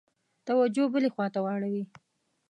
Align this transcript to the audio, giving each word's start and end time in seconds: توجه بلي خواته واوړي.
توجه 0.47 0.85
بلي 0.93 1.09
خواته 1.13 1.39
واوړي. 1.41 1.83